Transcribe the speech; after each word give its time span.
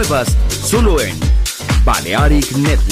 nuevas 0.00 0.34
solo 0.64 0.98
en 1.00 1.14
Balearic 1.84 2.52
Network. 2.52 2.89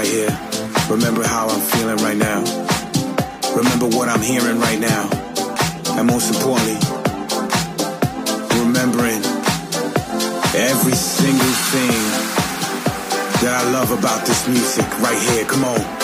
right 0.00 0.08
here. 0.08 0.38
Remember 0.88 1.22
how 1.22 1.46
I'm 1.46 1.60
feeling 1.60 1.98
right 1.98 2.16
now. 2.16 2.40
Remember 3.54 3.86
what 3.86 4.08
I'm 4.08 4.22
hearing 4.22 4.58
right 4.58 4.80
now. 4.80 5.10
And 5.98 6.06
most 6.06 6.32
importantly, 6.34 6.78
remembering 8.58 9.20
every 10.56 10.96
single 10.96 11.54
thing 11.72 12.00
that 13.42 13.52
I 13.60 13.70
love 13.72 13.90
about 13.90 14.26
this 14.26 14.48
music 14.48 14.88
right 15.00 15.20
here. 15.20 15.44
Come 15.44 15.64
on. 15.64 15.99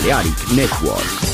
Balearic 0.00 0.50
Network. 0.56 1.29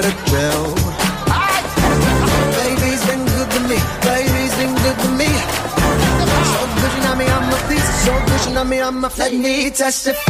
gotta 0.00 0.16
tell. 0.24 0.74
Baby's 2.56 3.04
been 3.06 3.24
good 3.26 3.50
to 3.50 3.60
me. 3.68 3.78
Baby's 4.02 4.54
been 4.56 4.74
good 4.74 4.98
to 4.98 5.08
me. 5.20 5.30
So 6.52 6.60
good, 6.80 6.92
you 6.96 7.02
know 7.04 7.16
me, 7.16 7.26
I'm 7.26 7.52
a 7.52 7.68
piece. 7.68 8.04
So 8.04 8.12
good, 8.26 8.46
you 8.46 8.54
know 8.54 8.64
me, 8.64 8.80
I'm 8.80 9.04
a 9.04 9.10
flat. 9.10 9.32
Let 9.32 9.40
me 9.40 9.70
testify. 9.70 10.29